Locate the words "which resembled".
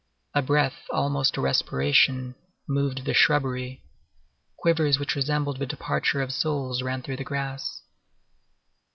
4.97-5.59